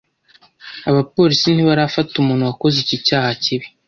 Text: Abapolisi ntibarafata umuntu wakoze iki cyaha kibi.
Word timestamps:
Abapolisi 0.89 1.47
ntibarafata 1.51 2.11
umuntu 2.17 2.47
wakoze 2.49 2.77
iki 2.83 2.97
cyaha 3.05 3.29
kibi. 3.43 3.67